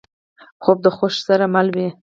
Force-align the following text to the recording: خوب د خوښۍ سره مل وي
خوب 0.63 0.77
د 0.85 0.87
خوښۍ 0.95 1.21
سره 1.27 1.45
مل 1.53 1.67
وي 1.75 1.89